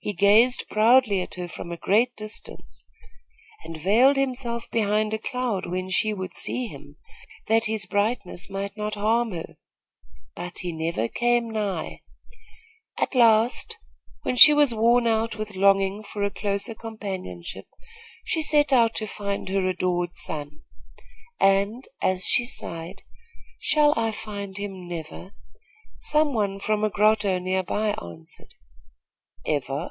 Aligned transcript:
He 0.00 0.12
gazed 0.14 0.64
proudly 0.70 1.20
at 1.20 1.34
her 1.34 1.48
from 1.48 1.70
a 1.70 1.76
great 1.76 2.16
distance, 2.16 2.82
and 3.62 3.76
veiled 3.78 4.16
himself 4.16 4.70
behind 4.70 5.12
a 5.12 5.18
cloud 5.18 5.66
when 5.66 5.90
she 5.90 6.14
would 6.14 6.32
see 6.32 6.66
him, 6.66 6.96
that 7.46 7.66
his 7.66 7.84
brightness 7.84 8.48
might 8.48 8.74
not 8.74 8.94
harm 8.94 9.32
her; 9.32 9.58
but 10.34 10.60
he 10.60 10.72
never 10.72 11.08
came 11.08 11.50
nigh. 11.50 12.00
At 12.98 13.14
last, 13.14 13.76
when 14.22 14.36
she 14.36 14.54
was 14.54 14.72
worn 14.74 15.06
out 15.06 15.36
with 15.36 15.56
longing 15.56 16.02
for 16.02 16.22
a 16.22 16.30
closer 16.30 16.74
companionship, 16.74 17.66
she 18.24 18.40
set 18.40 18.72
out 18.72 18.94
to 18.94 19.06
find 19.06 19.50
her 19.50 19.66
adored 19.68 20.14
sun; 20.14 20.62
and 21.38 21.86
as 22.00 22.24
she 22.24 22.46
sighed, 22.46 23.02
'Shall 23.58 23.92
I 23.94 24.12
find 24.12 24.56
him 24.56 24.88
never?' 24.88 25.34
some 26.00 26.32
one 26.32 26.60
from 26.60 26.82
a 26.82 26.88
grotto 26.88 27.38
near 27.38 27.62
by 27.64 27.90
answered, 28.00 28.54
'Ever?' 29.44 29.90